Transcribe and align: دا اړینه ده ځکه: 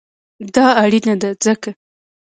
دا 0.55 0.67
اړینه 0.83 1.13
ده 1.21 1.29
ځکه: 1.43 1.69